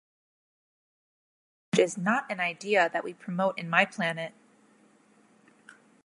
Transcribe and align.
That 1.73 1.77
revenge 1.77 1.89
is 1.91 1.97
not 1.99 2.31
an 2.31 2.39
idea 2.39 2.89
that 2.91 3.03
we 3.03 3.13
promote 3.13 3.59
in 3.59 3.69
my 3.69 3.85
planet. 3.85 4.33